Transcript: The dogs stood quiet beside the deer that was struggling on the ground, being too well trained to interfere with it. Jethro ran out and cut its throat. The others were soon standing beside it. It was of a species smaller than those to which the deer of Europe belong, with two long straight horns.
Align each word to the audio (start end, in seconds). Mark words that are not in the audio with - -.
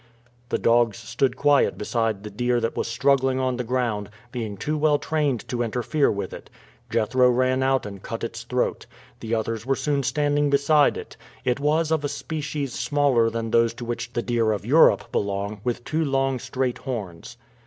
The 0.49 0.57
dogs 0.57 0.97
stood 0.97 1.35
quiet 1.37 1.77
beside 1.77 2.23
the 2.23 2.31
deer 2.31 2.59
that 2.59 2.75
was 2.75 2.87
struggling 2.87 3.39
on 3.39 3.57
the 3.57 3.63
ground, 3.63 4.09
being 4.31 4.57
too 4.57 4.75
well 4.75 4.97
trained 4.97 5.47
to 5.49 5.61
interfere 5.61 6.11
with 6.11 6.33
it. 6.33 6.49
Jethro 6.89 7.29
ran 7.29 7.61
out 7.61 7.85
and 7.85 8.01
cut 8.01 8.23
its 8.23 8.41
throat. 8.41 8.87
The 9.19 9.35
others 9.35 9.63
were 9.63 9.75
soon 9.75 10.01
standing 10.01 10.49
beside 10.49 10.97
it. 10.97 11.17
It 11.45 11.59
was 11.59 11.91
of 11.91 12.03
a 12.03 12.09
species 12.09 12.73
smaller 12.73 13.29
than 13.29 13.51
those 13.51 13.75
to 13.75 13.85
which 13.85 14.13
the 14.13 14.23
deer 14.23 14.53
of 14.53 14.65
Europe 14.65 15.11
belong, 15.11 15.61
with 15.63 15.83
two 15.83 16.03
long 16.03 16.39
straight 16.39 16.79
horns. 16.79 17.37